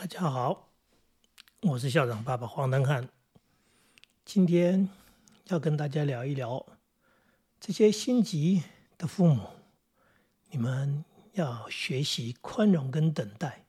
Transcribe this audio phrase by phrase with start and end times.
[0.00, 0.68] 大家好，
[1.60, 3.08] 我是校长爸爸黄登汉。
[4.24, 4.88] 今天
[5.48, 6.64] 要跟大家聊一聊
[7.58, 8.62] 这些心急
[8.96, 9.48] 的父母，
[10.50, 13.64] 你们要学习宽容跟等待。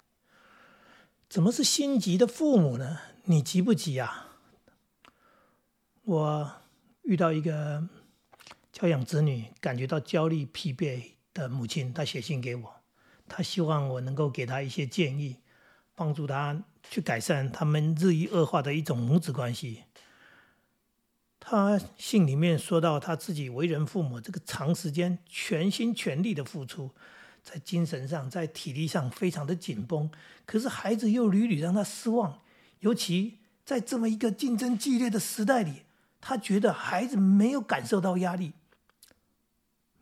[1.27, 2.99] 怎么是心急的父母呢？
[3.23, 4.27] 你急不急啊？
[6.03, 6.51] 我
[7.01, 7.89] 遇到一个
[8.71, 12.75] 教养子女感觉到焦虑疲惫的母亲，她写信给我，
[13.27, 15.37] 她希望我能够给她一些建议。
[15.99, 19.83] 帮助他去改善他们日益恶化的一种母子关系。
[21.41, 26.91] 他信里面说到，他自己为人父母，这个长时间全心全力的付出，
[27.43, 30.09] 在精神上、在体力上非常的紧绷，
[30.45, 32.39] 可是孩子又屡屡让他失望。
[32.79, 35.83] 尤其在这么一个竞争激烈的时代里，
[36.21, 38.53] 他觉得孩子没有感受到压力，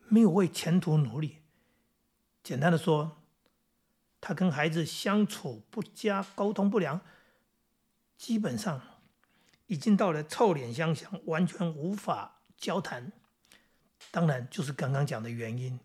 [0.08, 1.38] 没有为前途努力。
[2.44, 3.17] 简单的说。
[4.20, 7.02] 他跟孩子相处不佳，沟通不良，
[8.18, 8.82] 基本上
[9.68, 13.12] 已经到了臭脸相向，完全无法交谈。
[14.12, 15.80] 当然，就是刚刚讲的原因，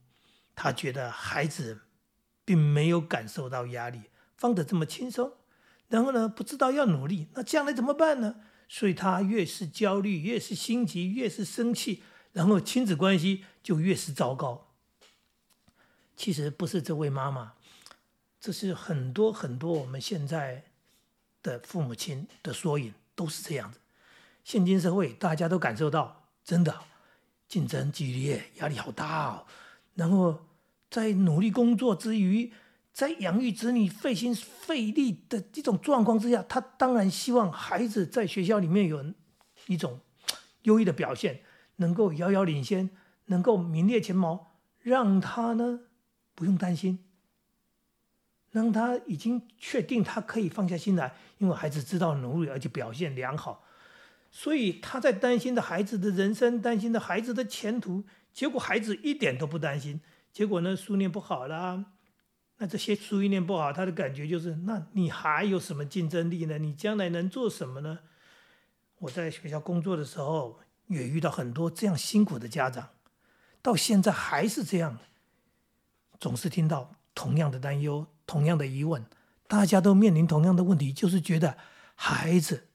[0.55, 1.83] 他觉得孩子
[2.45, 4.03] 并没有感受到压力，
[4.37, 5.33] 放得这么轻松，
[5.89, 8.37] 然后呢，不知道要努力，那将来怎么办呢？
[8.69, 14.73] 所以他越是焦虑，越是心急，越是生气，然后亲子关系就越是糟糕。
[16.17, 17.55] 其实不是这位妈妈。
[18.43, 20.65] 这是很多很多我们现在
[21.45, 23.79] 的父母亲的缩影，都是这样子。
[24.43, 26.77] 现今社会，大家都感受到，真的
[27.47, 29.47] 竞争激烈，压力好大哦。
[29.95, 30.41] 然后
[30.91, 32.53] 在努力工作之余，
[32.93, 39.15] 在养育子女费心费力的这种状况之下，他当然希望孩子在学校里面有
[39.69, 40.01] 一种
[40.63, 41.43] 优异的表现，
[41.77, 42.91] 能够遥遥领先，
[43.27, 45.83] 能够名列前茅，让他呢
[46.35, 46.99] 不用担心。
[48.53, 53.65] 让他已经确定他可以放下心来，因为孩子知道努力而且表现良好，
[54.31, 58.05] 所以他在担心的孩子的人生，担心的孩子的前途。
[58.33, 60.01] 结果孩子一点都不担心，
[60.33, 61.85] 结果呢，书念不好啦，
[62.57, 66.57] 那这些书一念不好，他的感觉就是：那你还有什么竞争力呢？
[66.57, 67.99] 你将来能做什么呢？
[69.01, 72.91] 我在学校工作的时候，也遇到很多这样辛苦的家长，
[73.61, 74.99] 到现在还是这样，
[76.19, 78.07] 总是听到同样的担忧。
[78.33, 79.05] 同样的疑问，
[79.47, 81.59] 大家都面临同样的问题，就是觉得
[81.95, 82.69] 孩子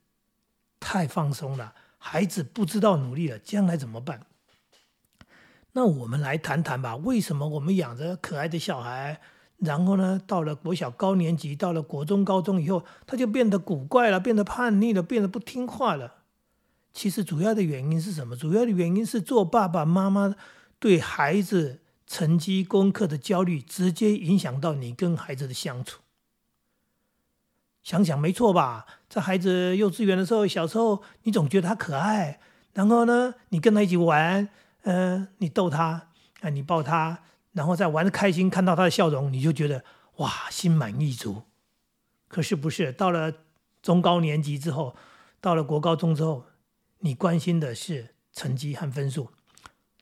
[0.80, 4.28] 太放松了，孩子不知道努力了，将来怎么办？
[5.72, 6.96] 那我们来谈谈吧。
[6.98, 9.20] 为什么我们养着可爱的小孩，
[9.58, 16.18] 然后呢，到了国小高年级，到了国中、高中以后，他就变得古怪了，变得叛逆了，变得不听话了？
[16.94, 18.36] 其实主要的原因是什么？
[18.36, 20.36] 主要的原因是做爸爸妈妈
[20.78, 21.80] 对孩子。
[22.08, 26.02] 成绩、功课的焦虑直接影响到你跟孩子的相处。
[27.84, 28.86] 想想没错吧？
[29.08, 32.40] 在孩子幼稚园的时候，小时候你总觉得他可爱，
[32.74, 34.50] 然后呢，你跟他一起玩，
[34.84, 36.10] 嗯，你逗他，
[36.42, 39.84] 啊，你抱他，然后再玩的开心，看到他的笑容，你就觉得
[40.18, 41.44] 哇，心满意足。
[42.28, 42.92] 可是不是？
[42.92, 43.34] 到了
[43.82, 44.96] 中高年级之后，
[45.40, 46.46] 到了国高中之后，
[47.00, 49.30] 你关心的是成绩和分数。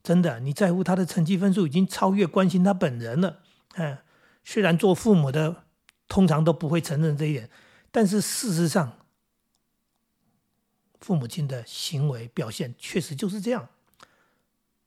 [0.06, 3.40] 真的，你在乎他的成绩分数，已经超越关心他本人了。
[3.74, 3.98] 嗯，
[4.44, 5.64] 虽然做父母的
[6.08, 7.50] 通常都不会承认这一点，
[7.90, 9.00] 但是事实上，
[11.02, 13.70] 父母亲的行为表现确实就是这样。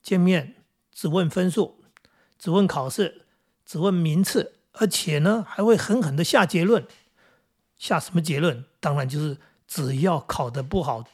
[0.01, 0.55] 见面
[0.93, 1.83] 只问分数，
[2.39, 3.27] 只问考试，
[3.67, 6.87] 只问名次，而且呢，还会狠狠的下结论。
[7.77, 8.65] 下什么结论？
[8.79, 11.05] 当然就是只要考得不好，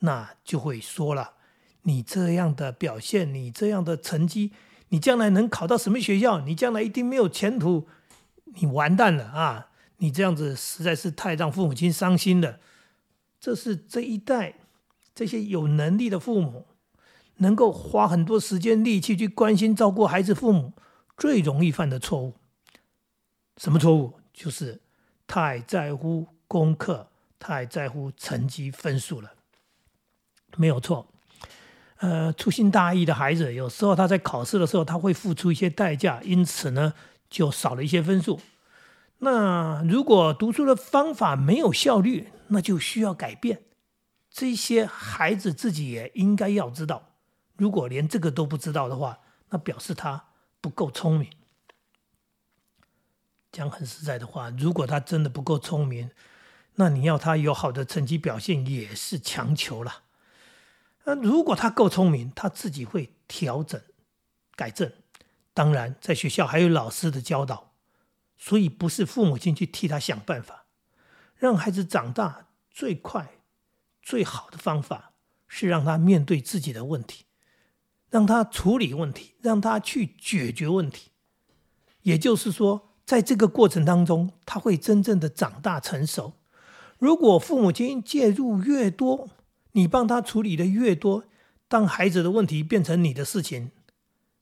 [0.00, 1.34] 那就会说了。
[1.82, 4.52] 你这样的表现，你这样的成绩，
[4.88, 6.40] 你将来能考到什么学校？
[6.40, 7.88] 你将来一定没有前途，
[8.44, 9.68] 你完蛋了啊！
[9.98, 12.58] 你这样子实在是太让父母亲伤心了。
[13.40, 14.54] 这是这一代
[15.14, 16.66] 这些有能力的父母，
[17.36, 20.72] 能够花很多时间力气去关心照顾孩子父母
[21.16, 22.34] 最容易犯的错误。
[23.56, 24.14] 什么错误？
[24.32, 24.80] 就是
[25.26, 27.08] 太在乎功课，
[27.38, 29.32] 太在乎成绩分数了。
[30.56, 31.11] 没有错。
[32.02, 36.94] 呃，粗心大意的孩子，有时候他在考试的时候，他会付出一些代价，因此呢，
[37.30, 38.40] 就少了一些分数。
[39.18, 43.62] 那如果读书的方法没有效率，那就需要改变。
[44.28, 47.10] 这些孩子自己也应该要知道，
[47.56, 49.20] 如果连这个都不知道的话，
[49.50, 50.24] 那表示他
[50.60, 51.30] 不够聪明。
[53.52, 56.10] 讲很实在的话，如果他真的不够聪明，
[56.74, 60.02] 那你要他有好的成绩表现，也是强求了。
[61.04, 63.80] 那如果他够聪明，他自己会调整、
[64.54, 64.90] 改正。
[65.54, 67.72] 当然，在学校还有老师的教导，
[68.38, 70.66] 所以不是父母亲去替他想办法，
[71.36, 73.32] 让孩子长大最快、
[74.00, 75.12] 最好的方法
[75.46, 77.26] 是让他面对自己的问题，
[78.08, 81.10] 让他处理问题，让他去解决问题。
[82.02, 86.32] 也就是说，在这个过程当中，他会真正的长大成熟。
[86.98, 89.28] 如果父母亲介入越多，
[89.72, 91.24] 你帮他处理的越多，
[91.68, 93.72] 当孩子的问题变成你的事情，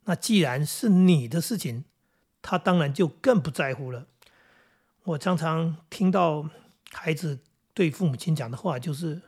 [0.05, 1.85] 那既然是你的事情，
[2.41, 4.07] 他当然就更不在乎了。
[5.05, 6.51] 我常常听到。
[6.93, 7.39] 孩子
[7.73, 9.23] 对父母亲讲的话就是：“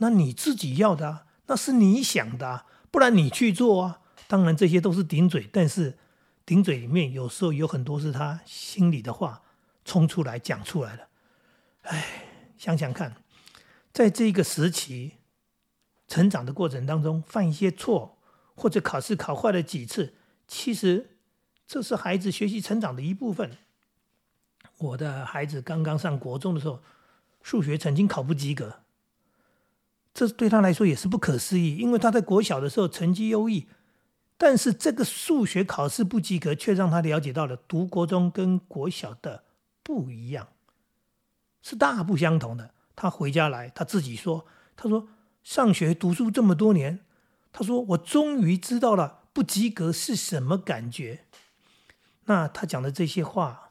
[0.00, 5.98] 那你自己要的，那是你想的，不然你去做啊。”当然这些都是顶嘴，但是
[6.46, 9.42] 顶嘴里面有时候有很多是他心里的话
[9.84, 11.08] 冲出来讲出来了。
[11.82, 12.24] 哎，
[12.56, 13.21] 想想看，
[13.92, 15.18] 在这个时期
[16.08, 18.18] 成长的过程当中，犯一些错
[18.54, 20.14] 或者考试考坏了几次，
[20.46, 21.16] 其实
[21.66, 23.58] 这是孩子学习成长的一部分。
[24.78, 26.82] 我的孩子刚刚上国中的时候，
[27.42, 28.80] 数学曾经考不及格，
[30.12, 31.76] 这对他来说也是不可思议。
[31.76, 33.68] 因为他在国小的时候成绩优异，
[34.36, 39.44] 但是这个数学考试不及格，却让他了解到了读国中跟国小的
[39.82, 40.48] 不一样，
[41.62, 42.74] 是大不相同的。
[42.94, 44.46] 他回家来，他自己说
[44.76, 45.08] ：“他说
[45.42, 47.00] 上学读书这么多年，
[47.52, 51.24] 他说我终于知道了不及格是什么感觉。”
[52.26, 53.68] 那他讲的这些话。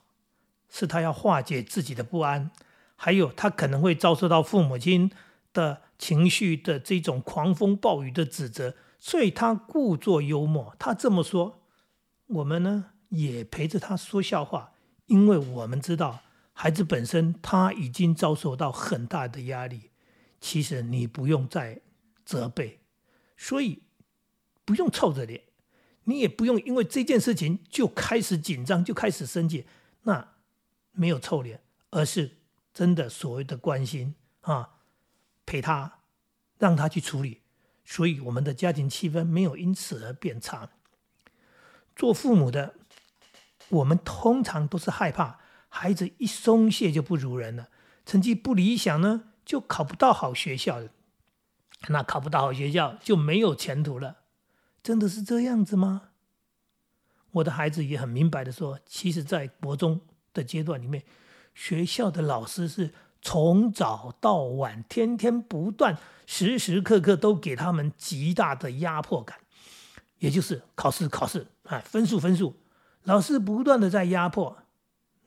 [0.73, 2.50] 是他要化解自己的不安，
[2.95, 5.12] 还有他可能会遭受到父母亲
[5.51, 10.74] 的情绪的这种狂风暴雨的指责，所以他故作幽默。
[10.79, 11.59] 他这么说，
[12.27, 14.71] 我们呢也陪着他说笑话，
[15.07, 16.21] 因为我们知道
[16.53, 19.92] 孩子本身他已经遭受到很大的压力。
[20.39, 21.81] 其实你不用再
[22.25, 22.80] 责备，
[23.38, 23.83] 所以
[24.65, 25.44] 不用臭着脸，
[26.06, 29.65] 你也不用因为这件事情就开始紧张，就开始生气。
[30.03, 30.30] 那。
[30.94, 31.62] 没有臭脸，
[31.92, 32.39] 而是
[32.74, 34.71] 真的所谓的关心啊，
[35.45, 36.00] 陪他，
[36.57, 37.44] 让他去处理，
[37.86, 40.69] 所以我们的家庭气氛没有因此而变差。
[41.95, 42.75] 做父母的，
[43.69, 45.39] 我们通常都是害怕
[45.73, 47.69] 孩子一松懈就不如人了，
[48.06, 50.89] 成绩不理想呢，就考不到好学校了，
[51.88, 54.18] 那考不到好学校就没有前途了，
[54.83, 56.09] 真的是这样子吗？
[57.31, 60.01] 我的孩子也很明白的说，其实，在国中。
[60.33, 61.03] 的阶段里面，
[61.53, 69.38] 学校的老师是从早到晚，天天不断，时时刻刻都给他们极大的压迫感，
[70.19, 72.56] 也就是考试考试，哎，分数分数，
[73.03, 74.61] 老师不断的在压迫。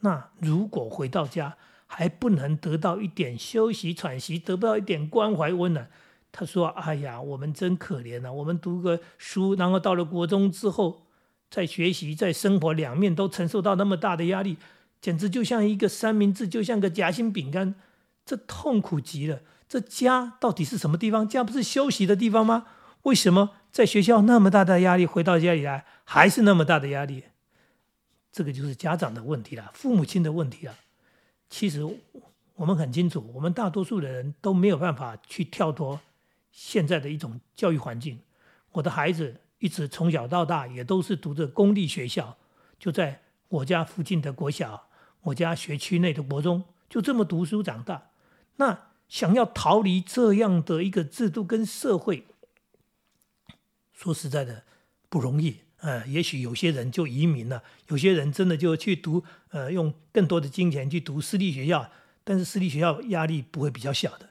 [0.04, 1.56] 那如果回到家
[1.86, 5.88] 还不能得到一点休息喘息，得不到一点关怀温暖，
[6.30, 8.30] 他说：“哎呀，我们真可怜啊！
[8.30, 11.06] 我们读个书，然后到了国中之后，
[11.50, 14.58] 在学习在生活两面都承受到那么大的压力。”
[15.00, 17.74] 简直就像一个三明治，就像个夹心饼干，
[18.26, 19.40] 这痛苦极了。
[19.66, 21.26] 这家到底是什么地方？
[21.26, 22.66] 家不是休息的地方吗？
[23.04, 27.24] 为什么在学校那么大的压力，回到家里来还是那么大的压力？
[28.34, 30.74] 这个就是家长的问题了，父母亲的问题了。
[31.48, 31.84] 其实
[32.54, 36.00] 我们很清楚，我们大多数的人都没有办法去跳脱
[36.50, 38.18] 现在的一种教育环境。
[38.72, 42.36] 我的孩子一直从小到大也都是读着公立学校，
[42.76, 44.88] 就在我家附近的国小。
[45.22, 48.10] 我家学区内的国中就这么读书长大，
[48.56, 52.26] 那想要逃离这样的一个制度跟社会，
[53.92, 54.64] 说实在的
[55.08, 55.63] 不容易。
[55.84, 61.90] 呃，也许有些人就移民了，有些人真的就去读，呃，用更多的金钱去读私立学校，
[62.24, 64.30] 但是私立学校压力不会比较小的。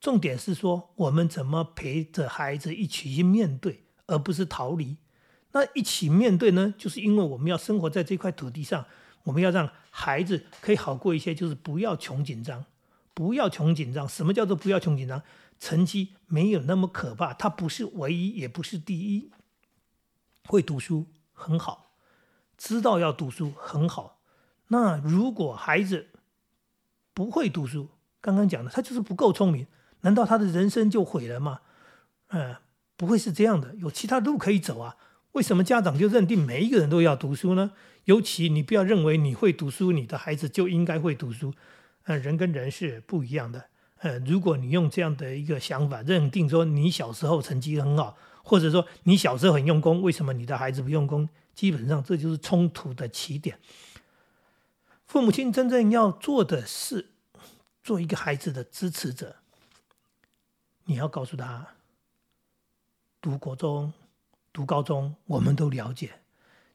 [0.00, 4.96] 重点是说，我们怎么陪着孩子一起去面对，而不是逃离。
[5.52, 8.86] 那一起面对呢，就是因为我们要生活在这块土地上。
[9.24, 12.64] 我们要让孩子可以好过一些，就是不要穷紧张，
[13.12, 14.08] 不要穷紧张。
[14.08, 15.22] 什么叫做不要穷紧张？
[15.60, 19.30] 成绩没有那么可怕，它不是唯一，也不是第一。
[20.48, 21.92] 会读书很好，
[22.56, 24.20] 知道要读书很好。
[24.68, 26.08] 那如果孩子
[27.12, 27.88] 不会读书，
[28.20, 29.66] 刚刚讲的，他就是不够聪明，
[30.00, 31.60] 难道他的人生就毁了吗？
[32.28, 32.56] 嗯，
[32.96, 34.96] 不会是这样的，有其他路可以走啊。
[35.32, 37.72] 为什么家长就认定每一个人都要读书呢？
[38.04, 41.52] 尤其你不要认为你会读书，你的孩子就应该会读书。
[42.04, 43.66] 呃，人跟人是不一样的。
[43.98, 48.16] 呃，如果你用这样的一个想法认定说你小时候成绩很好，
[48.48, 51.28] 或者说你小时候很用功，为什么你的孩子不用功？
[51.54, 53.58] 基本上这就是冲突的起点。
[55.06, 57.10] 父母亲真正要做的是
[57.82, 59.36] 做一个孩子的支持者。
[60.86, 61.66] 你要告诉他，
[63.20, 63.92] 读国中、
[64.52, 66.20] 读高中，我们都了解。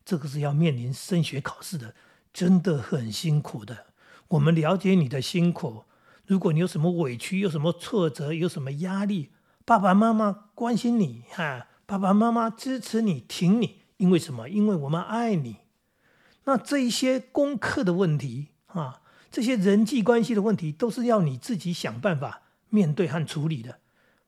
[0.06, 1.96] 这个是要面临升学考试的，
[2.32, 3.88] 真的很辛苦的。
[4.28, 5.86] 我们了解你的辛苦。
[6.26, 9.32] 如果你有什么委屈、有什么挫折、有什么压力，
[9.66, 14.50] 爸爸妈妈关心你，哈，爸爸妈妈支持你、挺你，因为什么？
[14.50, 15.58] 因为我们爱你。
[16.44, 19.02] 那这一些功课的问题啊，
[19.32, 23.80] 这些人际关系的问题，都是要你自己想办法面对和处理的。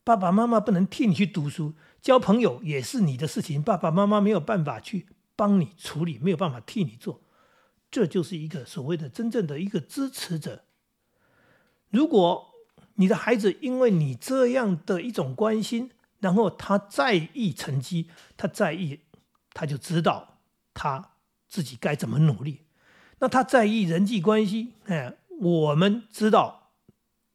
[0.05, 7.21] 爸爸妈妈不能替你去读书，交朋友也是你的事情，爸爸妈妈没有办法去帮你处理，没有办法替你做。
[7.91, 10.63] 这就是一个所谓的真正的一个支持者。
[11.89, 12.54] 如果
[12.95, 19.01] 你的孩子因为你这样的一种关心，然后他在意成绩，他在意，
[19.53, 20.39] 他就知道
[20.73, 21.11] 他
[21.47, 22.65] 自己该怎么努力。
[23.19, 26.71] 那他在意人际关系，哎，我们知道，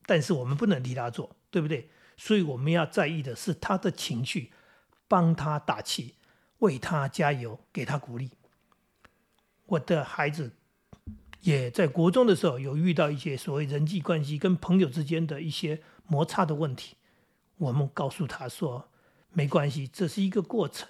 [0.06, 1.90] 但是我们不能替他做，对不对？
[2.16, 4.52] 所以我们要在意的是他的情绪，
[5.08, 6.16] 帮他打气，
[6.58, 8.30] 为他加油，给他鼓励。
[9.66, 10.52] 我的孩子。
[11.42, 16.96] 也在国中的时候有遇到一些所谓人际关系跟朋友之间的一些摩擦的问题，
[17.56, 18.88] 我们告诉他说
[19.32, 20.88] 没关系，这是一个过程，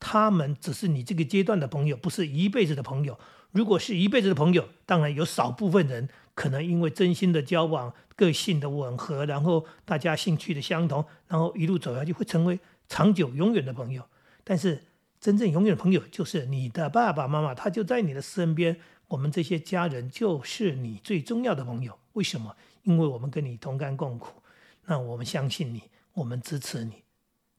[0.00, 3.18] 他们只是你这个阶段的朋友，不是一辈子的朋友。
[3.50, 12.58] 如果是一辈子的朋友，当然有少部分人可能因为真心的交往、个性的吻合，然后大家兴趣的相同，然后一路走下去会成为
[12.88, 14.04] 长久永远的朋友。
[14.42, 14.84] 但是
[15.20, 18.80] 真正永远的朋友就是你的爸爸妈妈，他就在你的身边。
[19.12, 22.56] 我们这些家人就是你最重要的朋友，为什么？
[22.82, 24.42] 因为我们跟你同甘共苦，
[24.86, 25.82] 那我们相信你，
[26.14, 27.04] 我们支持你，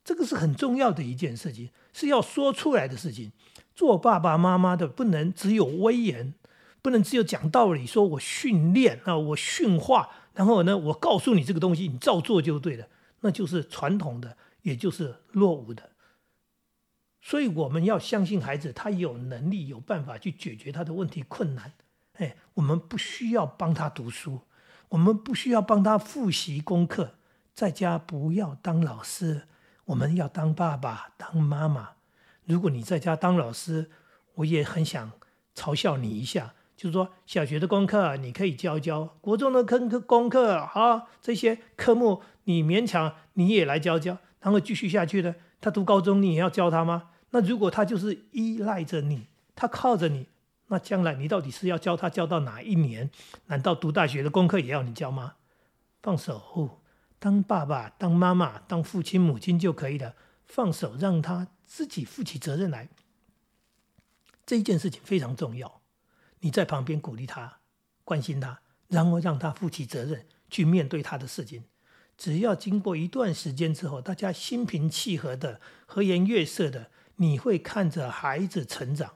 [0.03, 3.31] 这个是很重要的一件事情，是要说出来的事情。
[3.75, 6.33] 做爸爸妈妈的不能只有威严，
[6.81, 12.87] 不能只有讲道理，说我训练啊，我训话，然后呢，我告诉你这个东西，你照做就对了，
[13.21, 15.91] 那就是传统的，也就是落伍的。
[17.25, 21.71] 所以我们要相信孩子，他有能力、有办法去解决他的问题困难。
[22.17, 24.41] 哎，我们不需要帮他读书，
[24.89, 27.11] 我们不需要帮他复习功课，
[27.55, 29.43] 在家不要当老师，
[29.85, 31.91] 我们要当爸爸、当妈妈。
[32.43, 33.89] 如果你在家当老师，
[34.35, 35.13] 我也很想
[35.55, 47.11] 嘲笑你一下，就是说小学的功课你可以教教，国中的科科功课啊这些科目你勉强你也来教教，然后继续下去的，他读高中你也要教他吗？
[47.33, 49.25] 那如果他就是依赖着你，
[49.55, 50.27] 他靠着你，
[50.67, 53.09] 那将来你到底是要教他教到哪一年？
[53.47, 55.37] 难道读大学的功课也要你教吗？
[56.03, 56.79] 放手，
[57.17, 60.15] 当爸爸、当妈妈、当父亲、母亲就可以了。
[60.45, 62.89] 放手，让他自己负起责任来。
[64.45, 65.81] 这一件事情非常重要，
[66.41, 67.61] 你在旁边鼓励他、
[68.03, 71.63] 关心他，然后让他负起责任去面对他的事情。
[72.15, 76.91] 只要经过一段时间之后，大家心平气和的、和颜悦色的。
[77.17, 79.13] 你会看着孩子成长，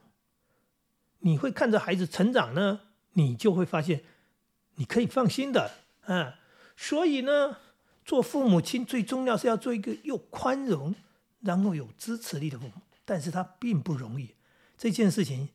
[1.19, 2.81] 你会看着孩子成长呢，
[3.13, 4.03] 你就会发现
[4.75, 5.71] 你可以放心的，
[6.05, 6.33] 嗯，
[6.75, 7.57] 所以呢，
[8.05, 10.93] 做父母亲最重要是要做一个又宽容，
[11.39, 12.73] 然后有支持力的父母，
[13.03, 14.35] 但是他并不容易，
[14.77, 15.49] 这件事情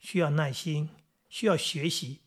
[0.00, 0.90] 需要耐心，
[1.28, 2.20] 需要学习。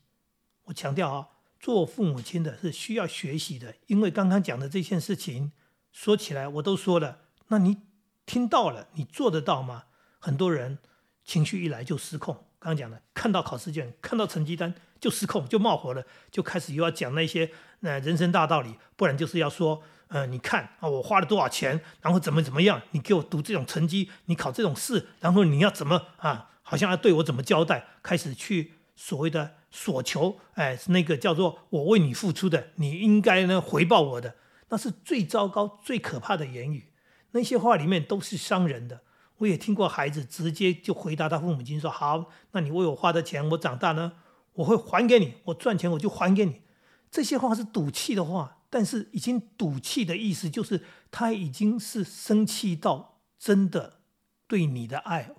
[0.63, 1.27] 我强调啊，
[1.59, 5.51] 做父母亲的是需要学习的，因为刚刚讲的这件事情
[5.91, 7.19] 说起来我都说了，
[7.50, 7.87] 那你。
[8.27, 9.86] 听到了，你做得到吗？
[10.19, 10.77] 很多人
[11.24, 12.36] 情绪一来就失控。
[12.60, 34.36] 刚刚讲的，看到考试卷，看到成绩单就失控，就冒火了，就开始又要讲那些那人生大道理，不然就是要说，呃，你看啊，我花了多少钱，然后怎么怎么样，你给我读这种成绩，你考这种试，然后你要怎么啊，好像要对我怎么交代，开始去所谓的索求，哎，那个叫做我为你付出的，你应该呢回报我的，
[34.69, 36.89] 那是最糟糕、最可怕的言语。
[37.38, 39.03] 那些话里面都是伤人的。
[39.38, 44.13] 我也听过孩子直接就回答他父母亲说：“好，那你为我花的钱，我长大呢，
[44.53, 45.36] 我会还给你。
[45.44, 46.63] 我赚钱我就还给你。”
[47.12, 54.00] 这些话是赌气的话，但是已经赌气的意思就是他已经是生气到真的
[54.48, 55.36] 对你的爱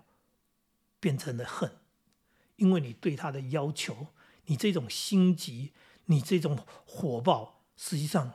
[1.00, 1.72] 变成了恨，
[2.54, 4.06] 因为你对他的要求，
[4.46, 5.72] 你这种心急，
[6.04, 8.34] 你这种火爆，实际上。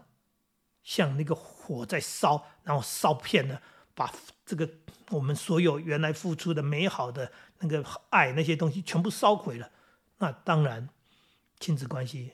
[0.83, 3.61] 像那个火在烧，然后烧遍了，
[3.95, 4.13] 把
[4.45, 4.69] 这个
[5.09, 9.71] 我们所有原来付出的美好的那个爱那些东西全部烧毁了。
[10.17, 10.89] 那当然，
[11.59, 12.33] 亲子关系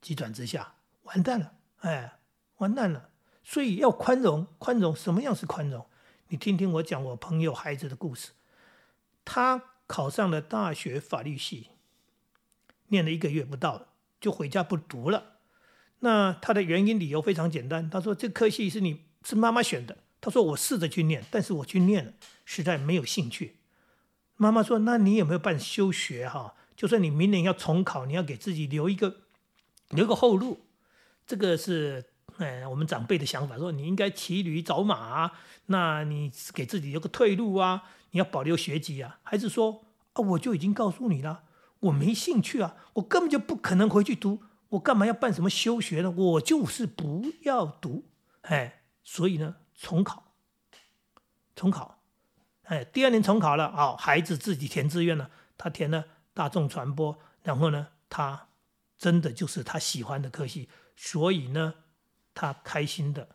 [0.00, 2.18] 急转直下，完蛋了，哎，
[2.56, 3.10] 完蛋了。
[3.42, 4.94] 所以要宽容，宽容。
[4.94, 5.86] 什么样是宽容？
[6.28, 8.30] 你听听我讲我朋友孩子的故事。
[9.24, 11.70] 他考上了大学法律系，
[12.88, 13.88] 念了一个月不到，
[14.20, 15.29] 就回家不读了。
[16.00, 19.96] 那他的原因理由非常简单，他说这科系是你是妈妈选的。
[20.22, 22.12] 他说我试着去念，但是我去念了，
[22.44, 23.56] 实在没有兴趣。
[24.36, 26.54] 妈妈说，那你有没有办休学哈？
[26.76, 29.22] 就算你明年要重考，你要给自己留一个
[29.90, 30.60] 留个后路。
[31.26, 32.04] 这个是，
[32.38, 35.32] 哎，我们长辈的想法，说你应该骑驴找马啊，
[35.66, 39.20] 那你给自己留个退路啊，你要保留学籍啊。
[39.22, 41.44] 孩子说啊，我就已经告诉你了，
[41.80, 46.10] 我没兴趣啊，我根本就不可能回去读，我干嘛要办什么休学呢？
[46.10, 48.06] 我就是不要读，
[48.42, 50.32] 哎，所以呢，重考，
[51.54, 52.00] 重考，
[52.64, 58.48] 哎，第二年重考了好，孩子自己填志愿了，他填了大众传播，然后呢，他
[58.96, 60.68] 真的就是他喜欢的科系。
[60.96, 61.74] 所以呢，
[62.34, 63.30] 他开心的，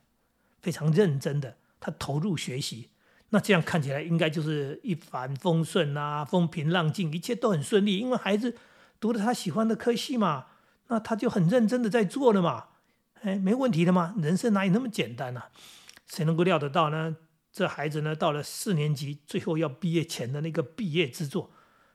[0.62, 2.92] 非常认真的，他投入学习。
[3.30, 7.98] 那这样看起来应该就是一帆风顺啊，风平浪静，一切都很顺利。
[7.98, 8.56] 因为孩子
[9.00, 10.46] 读了他喜欢的科系嘛，
[10.88, 12.65] 那他就很认真的在做了嘛，
[13.22, 14.13] 哎，没问题的嘛。
[14.18, 15.44] 人生哪有那么简单呢？
[16.06, 17.18] 谁能够料得到呢？
[17.51, 21.51] 这孩子呢，到了四年级，最后要毕业前的那个毕业之作。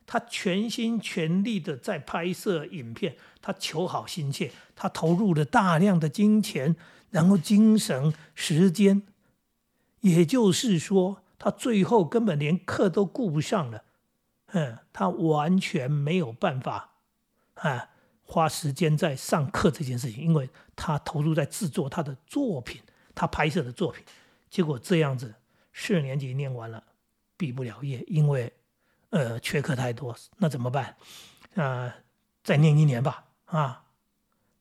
[0.06, 6.74] 他全心全力的在拍摄影片，他求好心切，他投入了大量的金钱，
[7.10, 9.02] 然后精神、时间，
[10.00, 13.84] 也就是说，他最后根本连课都顾不上了，
[14.46, 16.94] 嗯，他完全没有办法，
[17.54, 17.90] 啊，
[18.30, 22.80] 花时间在上课这件事情，因为他投入在制作他的作品，
[23.14, 24.04] 他拍摄的作品，
[24.48, 25.34] 结果这样子，
[25.72, 26.84] 四年级念完了，
[27.36, 28.52] 毕不了业，因为。
[29.12, 30.94] 呃，缺课太多，那怎么办？
[31.56, 31.92] 啊，
[32.44, 33.86] 再念一年吧，啊，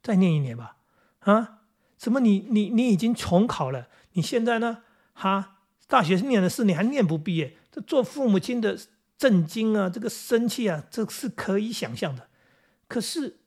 [0.01, 0.77] 再念一年吧，
[1.19, 1.59] 啊，
[1.99, 2.19] 怎么？
[2.19, 4.81] 你你你已经重考了，你现在呢？
[5.13, 8.75] 哈，大学念了四年还念不毕业，这做父母亲的
[9.19, 12.27] 震惊啊，这个生气啊，这是可以想象的。
[12.87, 13.38] 可是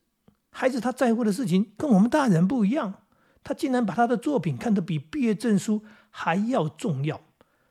[0.53, 3.03] 孩子他在乎的事情跟我们大人不一样，
[3.43, 7.21] 他竟然把他的作品看得比毕业证书还要重要，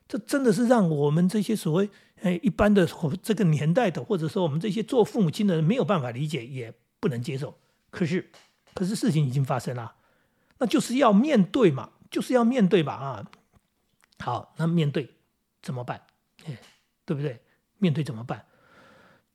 [0.08, 1.90] 这真的是让我们这些所谓。
[2.24, 2.88] 哎，一般的
[3.24, 7.58] 这个年代的，或者说我们这些做父母亲的人没有办法理解，也不能接受。
[7.90, 8.30] 可是，
[8.76, 9.96] 可是事情已经发生了，
[10.60, 13.26] 那就是要面对嘛，就是要面对吧啊。
[14.20, 15.16] 好，那面对
[15.64, 16.02] 怎么办？
[17.06, 17.42] 对不对？
[17.80, 18.46] 面对怎么办？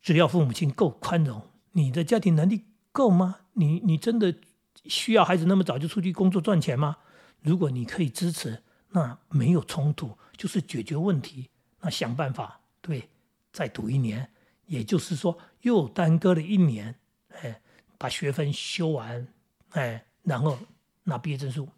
[0.00, 1.42] 只要父母亲够宽容，
[1.72, 3.38] 你的家庭能力够吗？
[3.58, 4.34] 你你真的
[4.84, 6.98] 需要孩子那么早就出去工作赚钱吗？
[7.40, 12.60] 如果你可以支持，那没有冲突，就是解决问题，那想办法。
[12.80, 13.08] 对，
[13.52, 14.30] 再读一年，
[14.66, 16.98] 也就是说又耽搁了一年，
[17.30, 17.62] 哎，
[17.98, 19.26] 把学分修完，
[19.70, 20.58] 哎，然后
[21.04, 21.68] 拿毕业证书。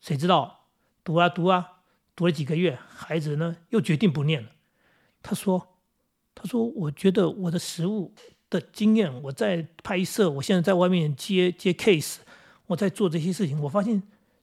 [0.00, 0.66] 谁知道
[1.02, 1.82] 读啊读啊，
[2.16, 4.50] 读了几个月，孩子呢又决定不念了。
[5.22, 5.78] 他说
[6.34, 8.14] ：“他说我觉得我的食物
[8.58, 12.18] 的经验，我在拍摄，我现在在外面接接 case，
[12.66, 14.02] 我在做这些事情，我发现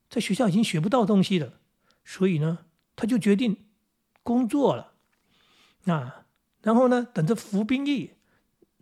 [0.09, 1.53] 在学校已经学不到东西了，
[2.03, 3.57] 所以呢，他就决定。”
[4.23, 4.93] 工作了，
[5.85, 6.27] 啊，
[6.61, 8.11] 然后呢，等着服兵役，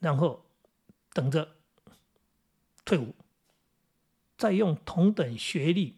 [0.02, 0.44] 然后
[1.14, 1.56] 等着
[2.84, 3.16] 退伍，
[4.38, 5.96] 再用同等学历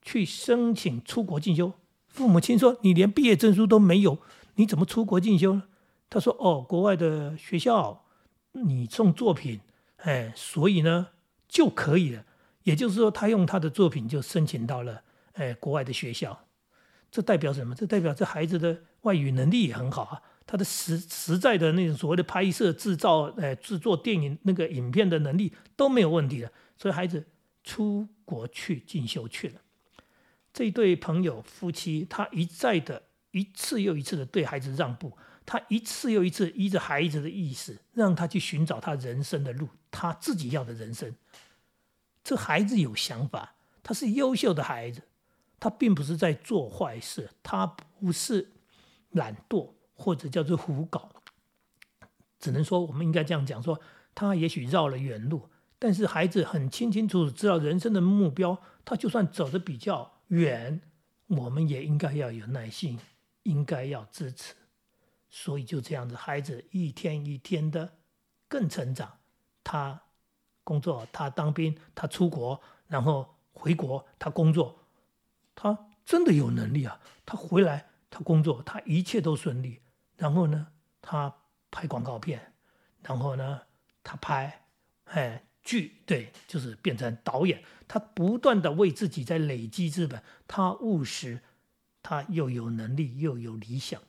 [0.00, 1.72] 去申请出国进修。
[2.06, 4.16] 父母亲说：“你连毕业证书都没有，
[4.54, 5.64] 你怎么出国进修呢？”
[6.08, 8.05] 他说：“哦，国外的学校，
[8.62, 9.60] 你送作品，
[9.96, 11.08] 哎，所以呢
[11.48, 12.24] 就可以了。
[12.62, 15.02] 也就是说，他用他的作品就申请到了
[15.34, 16.44] 哎国外的学校。”
[17.10, 17.74] 这代表什么？
[17.74, 27.24] 这代表这孩子的外语能力也很好啊，他的实实在的那种所谓的拍摄、制造、哎制作电影那个影片的能力都没有问题的，所以孩子
[27.62, 29.60] 出国去进修去了。
[30.52, 35.16] 这对朋友夫妻，他一再的一次又一次的对孩子让步，
[35.46, 41.14] 他一次又一次依着孩子的意思，让他去寻找他人生的路，他自己要的人生。
[42.22, 45.02] 这孩子有想法，他是优秀的孩子。
[45.58, 48.52] 他并不是在做坏事，他不是
[49.12, 51.08] 懒惰或者叫做胡搞，
[52.38, 53.80] 只能说我们应该这样讲：说
[54.14, 58.60] 他也许绕了远路，但是孩子很清清楚楚知道人生的目标。
[58.84, 60.82] 他就算走的比较远，
[61.28, 63.00] 我们也应该要有耐心，
[63.44, 64.54] 应该要支持。
[65.28, 67.98] 所以就这样子，孩子一天一天的
[68.48, 69.18] 更成长。
[69.62, 70.00] 他
[70.62, 74.78] 工作，他当兵，他出国，然后回国，他工作。
[75.54, 77.00] 他真的有能力啊！
[77.24, 79.80] 他回来，他工作，他一切都顺利。
[80.16, 80.68] 然后呢，
[81.00, 81.34] 他
[81.70, 82.52] 拍广告片，
[83.02, 83.62] 然后呢，
[84.04, 84.66] 他拍
[85.04, 87.62] 哎剧，对，就是变成导演。
[87.88, 90.22] 他不断的为自己在累积资本。
[90.46, 91.40] 他务实，
[92.02, 94.00] 他又有能力，又有理想。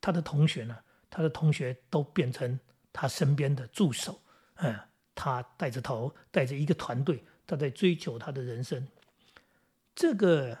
[0.00, 0.76] 他的同学呢？
[1.08, 2.58] 他的同学都变成
[2.92, 4.20] 他身边的助手。
[4.56, 4.78] 嗯，
[5.14, 8.86] 他带着头，带着一个团队，他在追求他的人生。
[9.94, 10.56] 这个。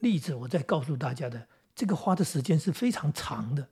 [0.00, 3.68] 例子，我再告诉大家的，这个花的时间是非常长的，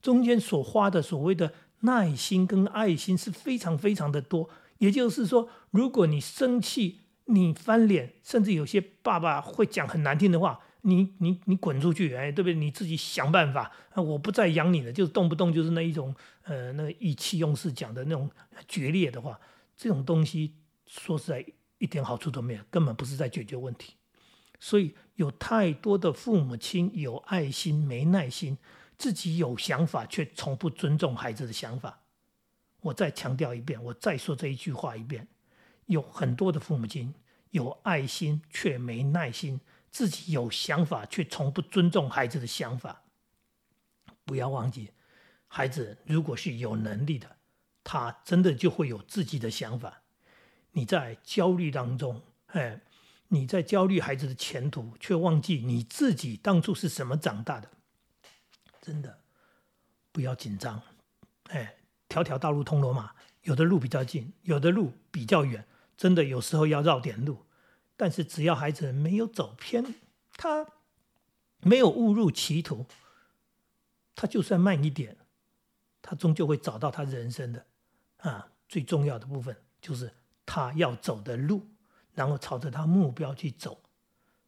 [0.00, 12.54] 中间所花的所谓的耐心跟爱心是非常非常的多，也就是说，如果你生气，你翻脸，甚至有些爸爸会讲很难听的话，你你你滚出去，哎，对不对？
[12.54, 18.30] 你自己想办法，啊我不再养你了，就是动不动就是那一种，呃，那个意气用事讲的那种
[18.68, 19.38] 决裂的话，
[19.76, 20.54] 这种东西
[20.86, 21.44] 说实在
[21.78, 23.94] 一点好处都没有，根本不是在解决问题。
[24.60, 28.56] 所以有太多的父母亲有爱心没耐心，
[28.96, 32.00] 自己有想法却从不尊重孩子的想法。
[32.80, 35.26] 我再强调一遍，我再说这一句话一遍。
[35.86, 37.12] 有很多的父母亲
[37.50, 39.60] 有爱心却没耐心，
[39.96, 43.04] 自己有想法却从不尊重孩子的想法。
[44.26, 44.90] 不要忘记，
[45.48, 47.38] 孩子如果是有能力的，
[47.82, 50.02] 他真的就会有自己的想法。
[50.72, 52.82] 你在焦虑当中，哎，
[53.28, 57.70] 你在焦虑孩子的前途，却忘记你自己当初是什么长大的。
[58.82, 59.20] 真的，
[60.12, 60.82] 不要紧张，
[61.44, 61.74] 哎，
[62.06, 65.66] 条条道路通罗马，有的路比较近，有的路比较远。
[65.96, 67.45] 真的有时候要绕点路，
[67.96, 69.94] 但是只要孩子没有走偏，
[70.36, 70.66] 他
[71.60, 72.86] 没有误入歧途，
[74.14, 75.16] 他就算慢一点，
[76.02, 77.66] 他终究会找到他人生的
[78.18, 80.12] 啊最重要的部分，就是
[80.44, 81.66] 他要走的路，
[82.14, 83.82] 然后朝着他目标去走。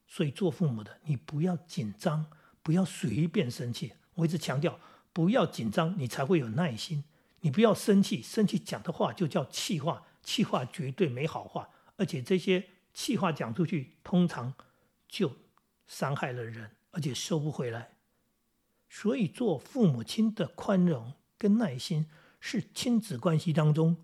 [0.07, 2.25] 所以做父母的，你不要紧张，
[2.63, 3.93] 不要随便生气。
[4.15, 4.79] 我一直强调，
[5.13, 7.05] 不要紧张，你才会有耐心。
[7.41, 10.05] 你不要生气，生气讲的话就叫气话。
[10.23, 14.55] 气话绝对没好话，而且这些气话讲出去，通常
[15.07, 15.37] 就
[15.87, 17.93] 伤害了人，而且收不回来。
[18.89, 22.07] 所以，做父母亲的宽容跟耐心，
[22.41, 23.99] 是亲子关系当中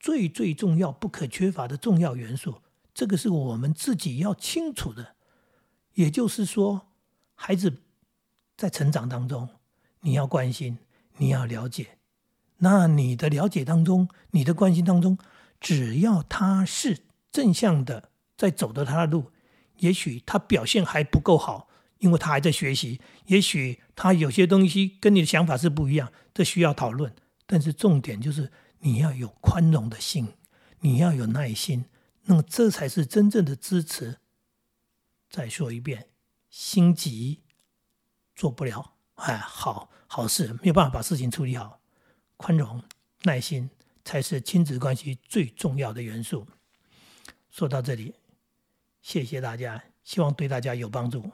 [0.00, 2.62] 最最重要、不可缺乏的重要元素。
[2.92, 5.14] 这个是我们自己要清楚的。
[5.94, 6.88] 也就是说，
[7.36, 7.80] 孩子
[8.56, 9.48] 在成长当中，
[10.00, 10.78] 你要关心，
[11.18, 11.96] 你要了解。
[12.56, 15.16] 那你的了解当中，你的关心当中。
[15.60, 18.10] 只要他是正向的，
[18.42, 19.30] 在走的他的路，
[19.76, 23.00] 也许他表现还不够好，因为他还在学习。
[23.26, 27.14] 也许他有些东西跟你的想法是不一样，这需要讨论。
[27.46, 28.50] 但是重点就是
[28.80, 30.26] 你要有宽容的心，
[30.80, 31.84] 你要有耐心，
[32.24, 34.18] 那么这才是真正的支持。
[35.30, 36.08] 再说一遍，
[36.50, 37.42] 心急
[38.34, 41.80] 做不了，哎，好好事没有办法把事情处理好，
[42.36, 42.82] 宽容
[43.22, 43.70] 耐心。
[44.04, 46.44] 才是亲子关系最重要的元素。
[47.52, 48.12] 说到这里，
[49.02, 51.28] 谢谢大家，希望对大家有帮助。